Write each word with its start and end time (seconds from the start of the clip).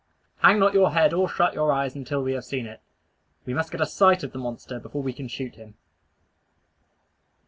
Hang 0.37 0.57
not 0.57 0.73
your 0.73 0.93
head 0.93 1.13
or 1.13 1.29
shut 1.29 1.53
your 1.53 1.71
eyes 1.71 1.93
until 1.95 2.23
we 2.23 2.33
have 2.33 2.43
seen 2.43 2.65
it. 2.65 2.81
We 3.45 3.53
must 3.53 3.71
get 3.71 3.81
a 3.81 3.85
sight 3.85 4.23
at 4.23 4.31
the 4.33 4.39
monster 4.39 4.79
before 4.79 5.03
we 5.03 5.13
can 5.13 5.27
shoot 5.27 5.53
him. 5.53 5.75